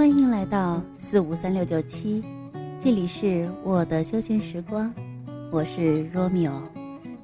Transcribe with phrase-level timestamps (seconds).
[0.00, 2.24] 欢迎来到四五三六九七，
[2.80, 4.90] 这里是我的休闲时光，
[5.52, 6.52] 我是 Romeo，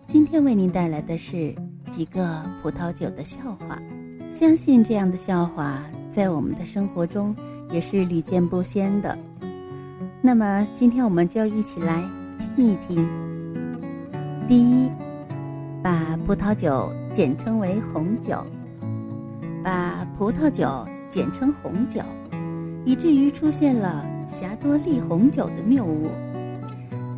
[0.06, 1.56] 今天为您带来的是
[1.88, 3.78] 几个葡萄酒的笑话。
[4.30, 7.34] 相信这样的笑话在我们的生活中
[7.70, 9.16] 也是屡见不鲜的。
[10.20, 12.06] 那么今天我们就一起来
[12.38, 13.08] 听一听。
[14.46, 14.90] 第一，
[15.82, 18.44] 把葡萄酒简称为红酒，
[19.64, 22.02] 把葡萄酒简称红酒。
[22.86, 26.08] 以至于出现了霞多丽红酒的谬误。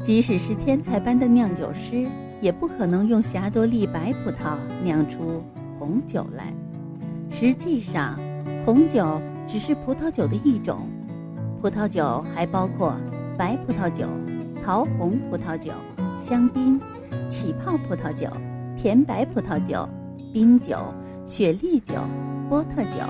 [0.03, 2.07] 即使是天才般的酿酒师，
[2.41, 5.45] 也不可能用霞多丽白葡萄酿出
[5.79, 6.55] 红酒来。
[7.31, 8.19] 实际上，
[8.65, 10.89] 红酒只是葡萄酒的一种。
[11.61, 12.97] 葡萄酒还包括
[13.37, 14.07] 白葡萄酒、
[14.65, 15.73] 桃红葡萄酒、
[16.17, 16.81] 香槟、
[17.29, 18.27] 起泡葡萄酒、
[18.75, 19.87] 甜白葡萄酒、
[20.33, 20.79] 冰酒、
[21.27, 21.97] 雪莉酒、
[22.49, 23.01] 波特酒。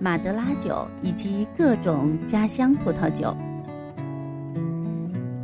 [0.00, 3.36] 马德拉酒以及各种家乡葡萄酒。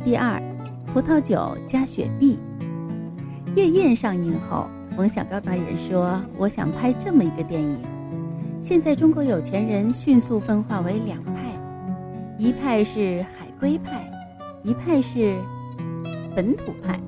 [0.03, 0.41] 第二，
[0.93, 2.39] 葡萄酒加雪碧。
[3.55, 7.79] 夜宴上映后，冯小刚导演说：“我想拍这么一个电影。”
[8.61, 11.33] 现在中国有钱人迅速分化为两派，
[12.37, 14.03] 一派是海归派，
[14.63, 15.35] 一派是
[16.35, 16.99] 本土派。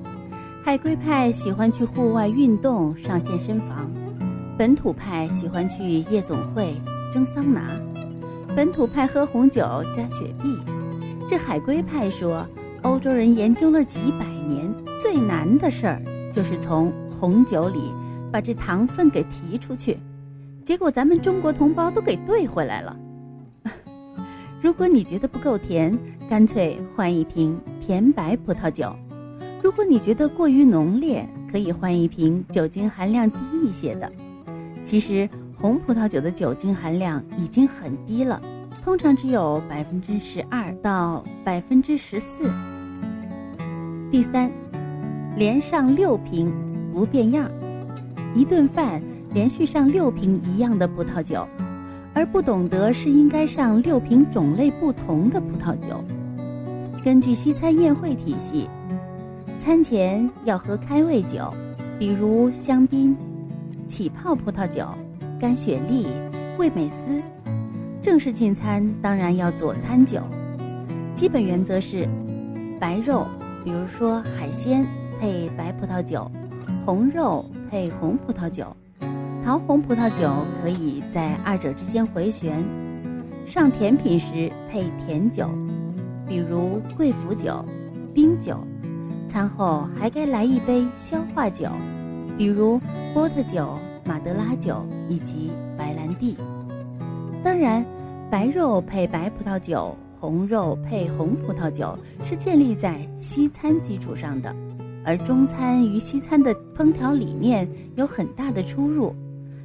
[0.62, 3.90] 海归派喜欢去户外运动、上健身房，
[4.56, 6.74] 本土派喜欢去夜总会。
[7.18, 7.76] 蒸桑拿，
[8.54, 9.60] 本土派喝红酒
[9.92, 10.56] 加雪碧，
[11.28, 12.46] 这海归派说，
[12.82, 16.00] 欧洲人研究了几百年，最难的事儿
[16.32, 17.80] 就是从红酒里
[18.30, 19.98] 把这糖分给提出去，
[20.64, 22.96] 结果咱们中国同胞都给兑回来了。
[24.62, 25.98] 如果你觉得不够甜，
[26.30, 28.94] 干脆换一瓶甜白葡萄酒；
[29.60, 34.08] 如果你觉得过于浓烈，可以换一瓶酒精含量低一些的。
[34.84, 35.28] 其实。
[35.60, 38.40] 红葡萄酒的酒精含量已经很低了，
[38.84, 42.48] 通常只有百分之十二到百分之十四。
[44.08, 44.48] 第三，
[45.36, 46.52] 连上六瓶
[46.92, 47.50] 不变样，
[48.36, 49.02] 一顿饭
[49.34, 51.44] 连续上六瓶一样的葡萄酒，
[52.14, 56.04] 而不懂得是应该上六瓶种类不同的葡萄酒。
[57.04, 58.68] 根据西餐宴会体系，
[59.56, 61.52] 餐前要喝开胃酒，
[61.98, 63.16] 比如香槟、
[63.88, 64.86] 起泡葡萄酒。
[65.40, 66.04] 干雪莉、
[66.58, 67.22] 味美思，
[68.02, 70.20] 正式进餐当然要佐餐酒。
[71.14, 72.08] 基本原则是：
[72.80, 73.24] 白肉，
[73.64, 74.84] 比如说海鲜，
[75.20, 76.28] 配白葡萄酒；
[76.84, 78.64] 红肉配红葡萄酒；
[79.44, 82.64] 桃红葡萄酒可以在二者之间回旋。
[83.46, 85.48] 上甜品时配甜酒，
[86.26, 87.64] 比如贵腐酒、
[88.12, 88.58] 冰酒。
[89.28, 91.70] 餐后还该来一杯消化酒，
[92.36, 92.80] 比如
[93.14, 93.78] 波特酒。
[94.08, 96.34] 马德拉酒以及白兰地，
[97.44, 97.84] 当然，
[98.30, 104.56] 白肉配白葡萄酒，红肉配红葡萄酒是建立在西餐基础上的，
[105.04, 109.14] 而中餐与西餐的烹调理念有很大的出入，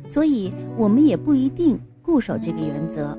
[0.10, 3.18] 所以我们也不一定固守这个原则。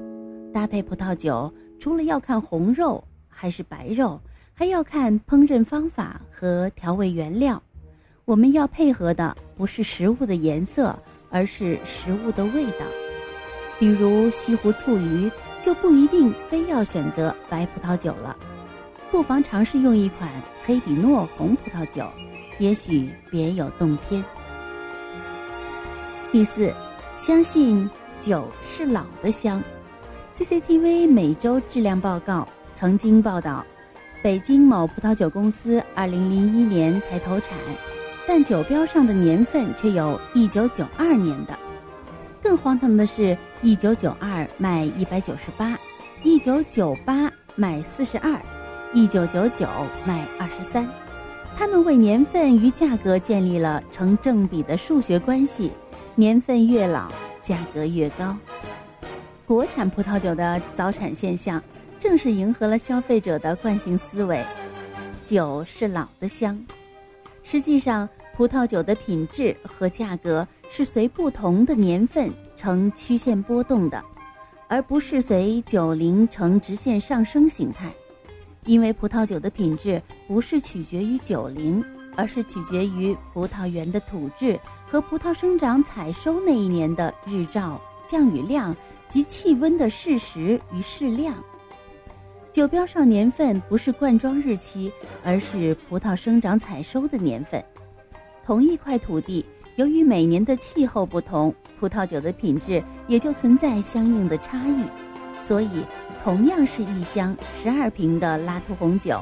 [0.53, 4.21] 搭配葡萄酒，除了要看红肉还是白肉，
[4.53, 7.63] 还要看烹饪方法和调味原料。
[8.27, 10.99] 我们要配合的不是食物的颜色。
[11.35, 12.87] 而是食物的味道，
[13.77, 15.29] 比如西湖醋鱼，
[15.61, 18.37] 就不一定非要选择白葡萄酒了，
[19.11, 20.31] 不妨尝试用一款
[20.65, 22.07] 黑比诺红葡萄酒，
[22.61, 24.25] 也许别有洞天。
[26.31, 26.73] 第四，
[27.17, 27.91] 相信
[28.21, 29.61] 酒是老的香。
[30.33, 33.67] CCTV 每周质量报告曾经报道，
[34.23, 37.59] 北京某葡萄酒公司二零零一年才投产。
[38.27, 41.59] 但酒标上的年份却有一九九二年的，
[42.43, 45.79] 更荒唐的是，一九九二卖一百九十八，
[46.23, 48.41] 一九九八卖四十二，
[48.93, 49.69] 一九九九
[50.07, 50.89] 卖二十三。
[51.55, 55.71] 他们为年份与价格建立了成正比的数学关系，
[56.15, 57.13] 年份越老，
[57.43, 58.37] 价格越高。
[59.47, 61.63] 国产葡萄酒的早产现象，
[62.01, 64.43] 正是迎合了消费者的惯性思维，
[65.27, 66.59] 酒是老的香。
[67.45, 74.03] 实际上，葡萄酒的品质和价格是随不同的年份呈曲线波动的，
[74.67, 77.93] 而不是随酒龄呈直线上升形态。
[78.65, 81.85] 因为葡萄酒的品质不是取决于酒龄，
[82.17, 84.59] 而是取决于葡萄园的土质
[84.89, 88.75] 和葡萄生长、采收那一年的日照、降雨量
[89.11, 91.35] 及气温的适时与适量。
[92.55, 94.93] 酒标上年份不是灌装日期，
[95.25, 97.61] 而是葡萄生长采收的年份。
[98.45, 104.85] 同一块土地，由于每年的气候不同，葡萄酒的品质也就存在相应的差异。
[105.43, 105.85] 所以
[106.23, 109.21] 同样是一箱十二瓶的拉图红酒，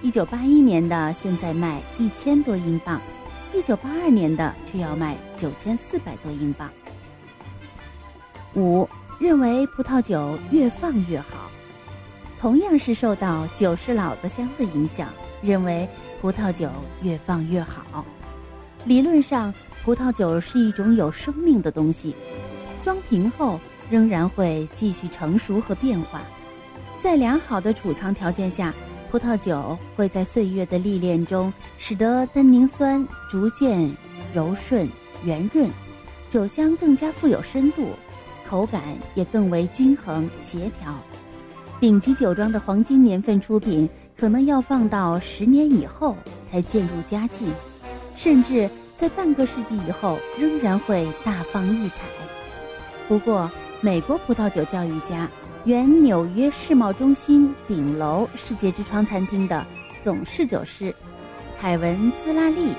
[0.00, 2.98] 一九八一年的现在卖一千多英镑，
[3.52, 6.72] 一九八二年的却要卖九千四百多英镑。
[8.56, 8.88] 五
[9.20, 11.41] 认为葡萄酒越放越好，
[12.42, 15.10] 同样是受到酒是老的香的影响，
[15.42, 15.88] 认为
[16.20, 16.68] 葡萄酒
[17.00, 18.04] 越放越好。
[18.84, 19.54] 理论上，
[19.84, 22.16] 葡萄酒是一种有生命的东西，
[22.82, 26.20] 装瓶后仍然会继续成熟和变化。
[26.98, 28.74] 在良好的储藏条件下，
[29.08, 33.96] 葡萄酒会在岁月的历练中，使得单宁酸逐渐
[34.34, 34.90] 柔顺
[35.22, 35.70] 圆润，
[36.28, 37.90] 酒香更加富有深度，
[38.44, 38.82] 口感
[39.14, 40.92] 也更为均衡协调。
[41.82, 47.52] 顶级酒庄的黄金年份出品，可能要放到十年以后才渐入佳境。
[48.14, 52.02] 甚至在半个世纪以后，仍然会大放异彩。
[53.08, 53.50] 不过，
[53.80, 55.28] 美国葡萄酒教育家、
[55.64, 59.66] 原纽约世贸中心顶楼世界之窗餐厅的
[60.00, 60.94] 总侍酒师
[61.58, 62.74] 凯文兹拉利，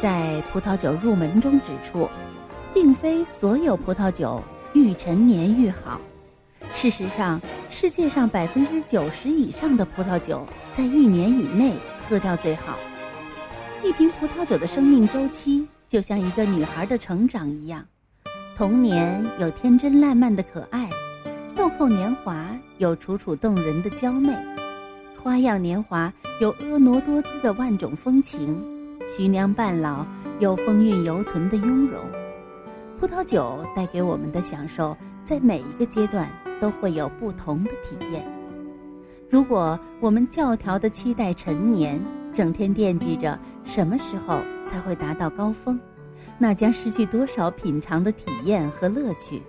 [0.00, 2.08] 在葡萄酒入门中指出，
[2.72, 4.40] 并非所有葡萄酒
[4.72, 6.00] 愈陈年愈好。
[6.72, 11.74] 事实上，世界上百分之九十以上的葡萄酒，在一年以内
[12.08, 12.78] 喝掉最好。
[13.82, 17.84] 一瓶葡萄酒的生命周期，就像一个女孩的成长一样。
[18.56, 20.88] 童年有天真烂漫的可爱，
[21.54, 22.48] 豆蔻年华
[22.78, 24.32] 有楚楚动人的娇媚，
[25.22, 28.58] 花样年华有婀娜多姿的万种风情，
[29.06, 30.06] 徐娘半老
[30.38, 32.00] 有风韵犹存的雍容。
[32.98, 36.26] 葡萄酒带给我们的享受，在每一个阶段
[36.60, 38.24] 都会有不同的体验。
[39.30, 42.00] 如果我们教条的期待陈年。
[42.36, 45.80] 整天惦记着什么时候才会达到高峰，
[46.36, 49.40] 那将失去多少品尝的体验和乐趣。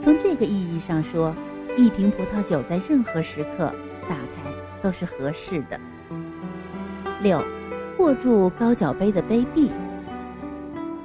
[0.00, 1.32] 从这个意义上说，
[1.76, 3.72] 一瓶葡萄酒在任何时刻
[4.08, 4.50] 打开
[4.82, 5.78] 都是合适的。
[7.22, 7.40] 六，
[8.00, 9.70] 握住高脚杯的杯壁。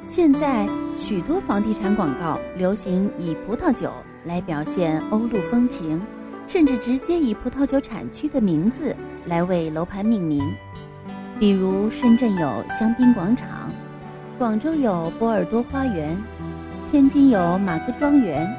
[0.08, 3.92] 现在许多房地产广告流行以葡萄酒
[4.24, 6.02] 来表现欧陆风情，
[6.48, 8.96] 甚至直接以葡萄酒产区的名字
[9.26, 10.42] 来为楼盘命名。
[11.40, 13.70] 比如深圳有香槟广场，
[14.38, 16.18] 广州有波尔多花园，
[16.90, 18.50] 天津有马格庄园，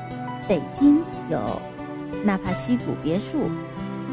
[0.47, 1.61] 北京有
[2.23, 3.51] 纳帕西谷别墅。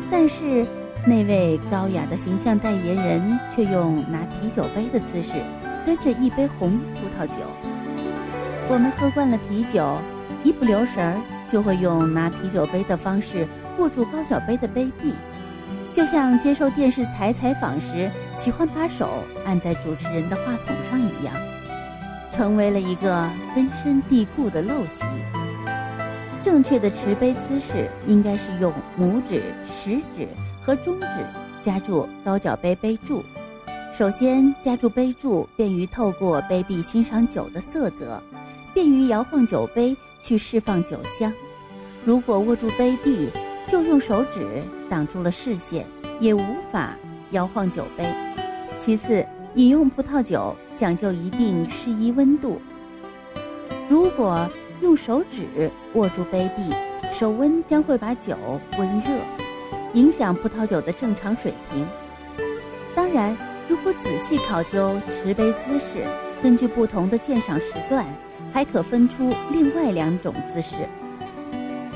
[0.10, 0.66] 但是
[1.06, 5.34] 那位高雅的形象代言人却用拿啤酒杯的姿势
[5.86, 7.42] 端着一杯红葡萄酒。
[8.70, 9.98] 我们喝惯了啤酒，
[10.44, 15.14] 一不留神儿就会用拿啤酒杯的方式握住高脚杯的杯壁。
[15.94, 21.36] 就像接受电视台采访时喜欢把手按在主持人的话筒上一样，
[22.32, 25.06] 成为了一个根深蒂固的陋习。
[26.42, 30.28] 正确的持杯姿势应该是用拇指、食指
[30.64, 31.08] 和中指
[31.62, 33.24] 夹住高脚杯杯柱。
[33.94, 38.22] 首先夹住杯柱，便于透过杯壁欣赏酒的色泽，
[38.74, 41.32] 便于摇晃酒杯去释放酒香。
[42.04, 43.30] 如果握住杯壁，
[43.68, 45.86] 就用手指挡住了视线，
[46.20, 46.98] 也无法
[47.32, 48.06] 摇晃酒杯。
[48.76, 49.26] 其次，
[49.56, 52.62] 饮用葡萄酒讲究一定适宜温度。
[53.88, 54.50] 如果
[54.82, 56.64] 用手指握住杯壁，
[57.12, 58.36] 手温将会把酒
[58.78, 59.12] 温热，
[59.94, 61.88] 影响葡萄酒的正常水平。
[62.96, 63.38] 当然，
[63.68, 66.06] 如果仔细考究持杯姿势，
[66.44, 68.06] 根据不同的鉴赏时段，
[68.52, 70.76] 还可分出另外两种姿势。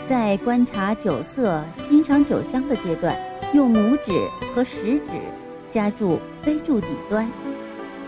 [0.05, 3.13] 在观察酒色、欣赏酒香的阶段，
[3.53, 4.13] 用拇指
[4.55, 5.11] 和食指
[5.67, 7.29] 夹住杯柱底端，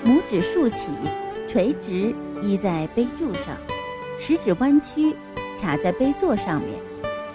[0.06, 0.92] 拇指竖起，
[1.46, 3.58] 垂直依在杯柱上，
[4.18, 5.14] 食指弯曲
[5.60, 6.80] 卡在杯座上面，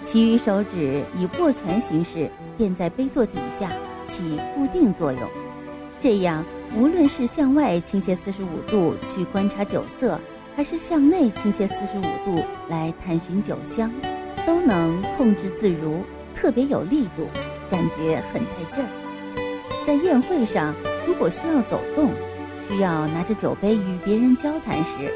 [0.01, 3.69] 其余手指以握拳形式垫在杯座底下，
[4.07, 5.21] 起固定作用。
[5.99, 10.19] 这样，无论是向外倾斜四十五度去观察酒色，
[10.55, 13.91] 还是向内倾斜四十五度来探寻酒香。
[14.45, 16.03] 都能控制自如，
[16.35, 17.27] 特别有力度，
[17.67, 18.87] 感觉很带劲儿。
[19.83, 20.75] 在宴会上，
[21.07, 22.11] 如果需要走动，
[22.59, 25.11] 需要拿着酒杯与别人交谈时，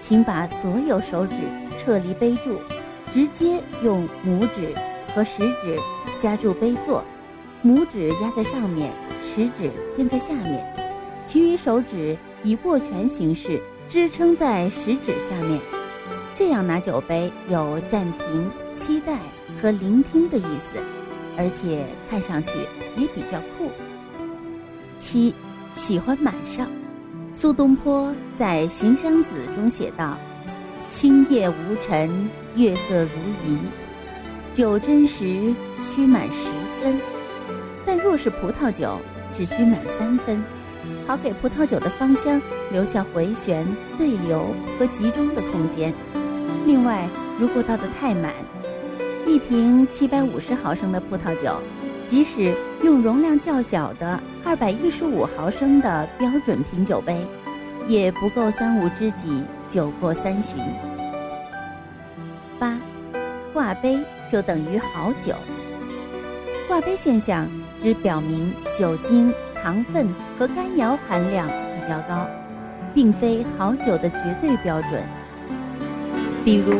[0.00, 1.36] 请把所有手指
[1.76, 2.60] 撤离杯柱，
[3.08, 4.74] 直接用拇指
[5.14, 5.76] 和食指
[6.18, 7.04] 夹住杯座，
[7.64, 8.92] 拇指压在上面，
[9.22, 10.81] 食指垫在下面，
[11.24, 15.60] 其余手指以握拳形式支撑在食指下面。
[16.34, 19.18] 这样拿酒杯有暂停、期待
[19.60, 20.76] 和聆听的意思，
[21.36, 22.50] 而且看上去
[22.96, 23.70] 也比较酷。
[24.96, 25.34] 七，
[25.74, 26.68] 喜欢满上。
[27.32, 30.18] 苏东坡在《行香子》中写道
[30.88, 33.10] ：“青叶无尘，月色如
[33.46, 33.58] 银。”
[34.52, 36.50] 酒斟时需满十
[36.80, 37.00] 分，
[37.86, 38.98] 但若是葡萄酒，
[39.32, 40.42] 只需满三分，
[41.06, 43.66] 好给葡萄酒的芳香留下回旋、
[43.98, 45.92] 对流和集中的空间。
[46.64, 47.08] 另外，
[47.38, 48.32] 如果倒得太满，
[49.26, 51.56] 一瓶七百五十毫升的葡萄酒，
[52.06, 57.26] 即使用容量较小的二百一十五毫升的标准品酒杯，
[57.88, 60.60] 也不够三五知己酒过三巡。
[62.58, 62.78] 八，
[63.52, 63.98] 挂杯
[64.28, 65.34] 就等于好酒。
[66.68, 67.48] 挂杯现象
[67.78, 72.28] 只表明酒精、糖分和甘油含量比较高，
[72.92, 75.02] 并非好酒的绝对标准。
[76.44, 76.74] 比如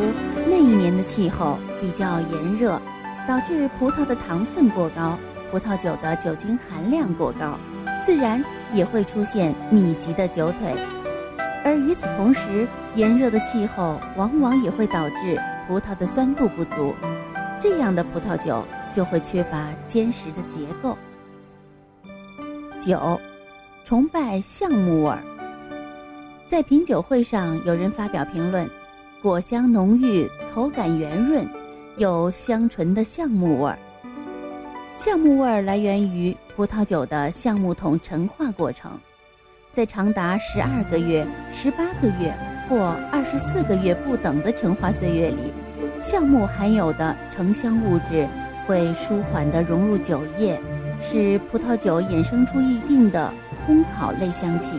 [0.48, 2.82] 那一年的气候比较炎热，
[3.28, 5.16] 导致葡萄的糖分过高，
[5.52, 7.56] 葡萄酒的酒精含量过高，
[8.02, 10.74] 自然也会出现密集的酒腿。
[11.64, 16.96] 而与此同时，炎热的气候往往也会导致葡萄的酸度不足，
[17.60, 20.98] 这样的葡萄酒就会缺乏坚实的结构。
[22.84, 23.20] 九，
[23.84, 25.22] 崇拜橡木味儿。
[26.48, 28.68] 在品酒会上，有人发表评论：
[29.22, 31.48] 果香浓郁，口感圆润，
[31.96, 33.78] 有香醇的橡木味儿。
[34.96, 38.90] 橡木味儿来源于葡萄酒的橡木桶陈化过程。
[39.70, 42.34] 在长达十二个月、十八个月
[42.68, 45.52] 或二十四个月不等的陈化岁月里，
[46.00, 48.28] 橡木含有的成香物质
[48.66, 50.60] 会舒缓地融入酒液，
[51.02, 53.32] 使葡萄酒衍生出一定的
[53.66, 54.76] 烘烤类香气，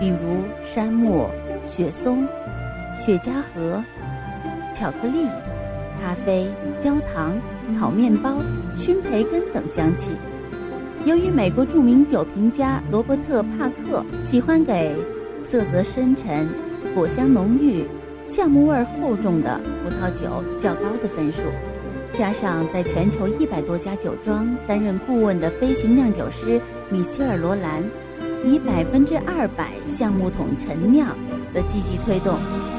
[0.00, 1.28] 比如杉木、
[1.62, 2.26] 雪松、
[2.96, 3.82] 雪茄盒、
[4.74, 5.26] 巧克力、
[6.00, 6.50] 咖啡、
[6.80, 7.40] 焦糖、
[7.78, 8.42] 烤面包、
[8.74, 10.14] 熏培根等香气。
[11.04, 14.94] 由于美国著名酒评家罗伯特·帕克喜欢给
[15.40, 16.48] 色泽深沉、
[16.94, 17.86] 果香浓郁、
[18.24, 21.42] 橡木味厚重的葡萄酒较高的分数，
[22.12, 27.82] 加上在全球一百多家酒庄担任顾问的飞行酿酒师米歇尔·罗兰，
[28.44, 31.16] 以百分之二百橡木桶陈酿
[31.54, 32.38] 的积极推动，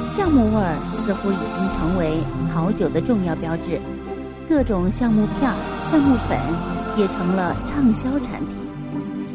[0.09, 2.19] 橡木味儿似乎已经成为
[2.53, 3.79] 好酒的重要标志。
[4.47, 5.51] 各种橡木片、
[5.85, 6.37] 橡木粉。
[6.95, 8.55] 也成了畅销产品，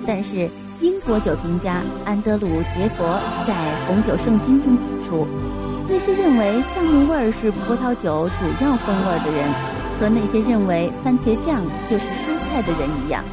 [0.07, 0.49] 但是
[0.81, 3.53] 英国酒评家安德鲁·杰佛在
[3.89, 5.27] 《红酒圣经》中指出，
[5.89, 9.51] 那些认为橡木味儿是葡萄酒主要风味的人，
[9.99, 13.25] 和那些认为番茄酱就是蔬菜的人一样。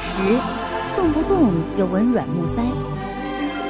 [0.00, 0.38] 十，
[0.96, 2.62] 动不动就闻软木塞。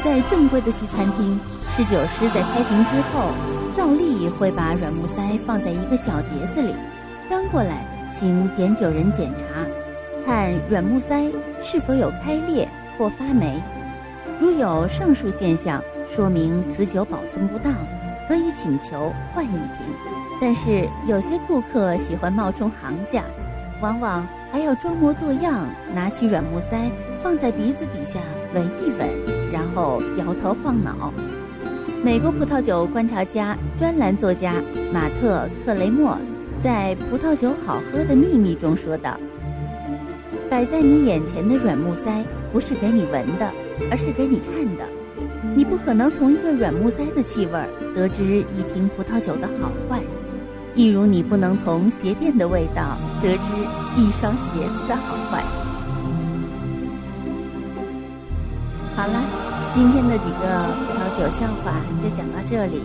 [0.02, 1.40] 在正规的西餐厅，
[1.71, 3.31] 侍酒师在开瓶之后，
[3.75, 6.75] 照例会把软木塞放在一个小碟子里，
[7.28, 7.88] 端过来。
[8.11, 9.45] 请点酒人检查，
[10.25, 11.25] 看软木塞
[11.61, 13.61] 是否有开裂或发霉。
[14.38, 17.73] 如有上述现象，说明此酒保存不当，
[18.28, 19.87] 可以请求换一瓶。
[20.40, 23.23] 但是有些顾客喜欢冒充行家，
[23.81, 26.90] 往往还要装模作样，拿起软木塞
[27.23, 28.21] 放在鼻子底下
[28.54, 29.09] 闻一闻，
[29.52, 31.12] 然后摇头晃脑。
[32.02, 34.62] 美国葡萄酒观察家、专栏作家
[34.93, 36.19] 马特·克雷默。
[36.61, 39.19] 在《葡萄酒好喝的秘密》中说道
[40.49, 43.50] ：“摆在你眼前的软木塞不是给你闻的，
[43.90, 44.88] 而是给你看的。
[45.56, 47.52] 你不可能从一个软木塞的气味
[47.94, 50.00] 得知一瓶葡萄酒的好坏，
[50.74, 53.42] 亦如你不能从鞋垫的味道得知
[53.96, 55.42] 一双鞋子的好坏。”
[58.96, 59.20] 好了，
[59.74, 62.80] 今天的几个葡萄酒笑话就讲到这里。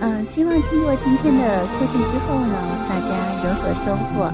[0.00, 2.54] 嗯，希望听过今天的课程之后呢，
[2.88, 3.08] 大家
[3.44, 4.30] 有所收获。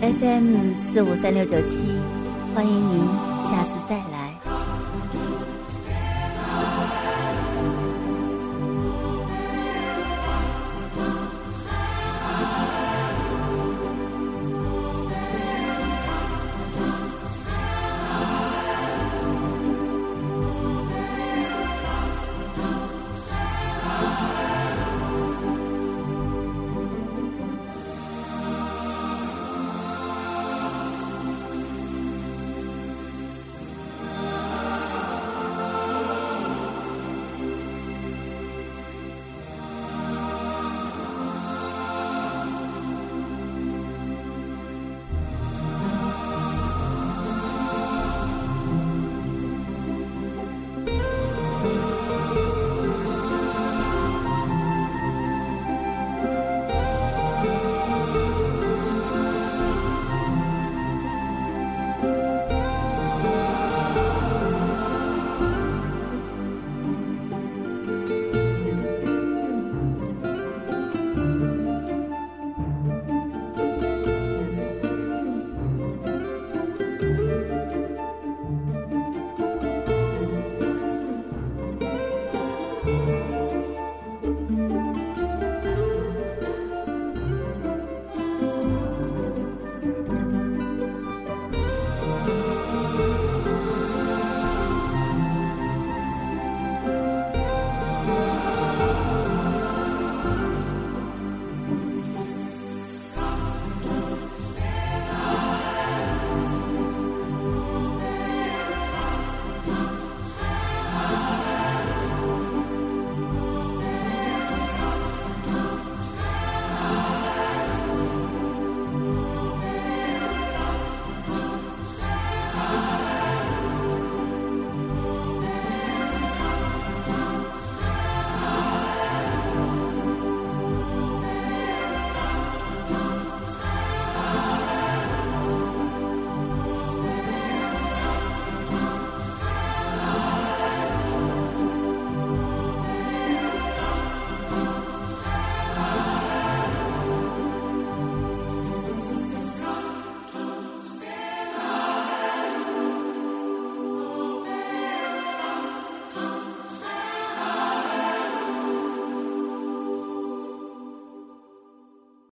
[0.00, 1.88] FM 四五三六九七，
[2.54, 3.02] 欢迎您
[3.42, 4.27] 下次再来。